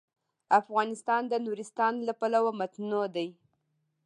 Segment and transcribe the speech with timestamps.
[0.59, 3.27] افغانستان د نورستان له پلوه متنوع دی.